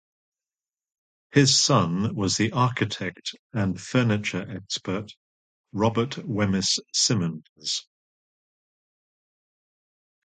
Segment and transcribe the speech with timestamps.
[1.29, 5.11] His son was the architect and furniture expert
[5.73, 7.87] Robert Wemyss Symonds.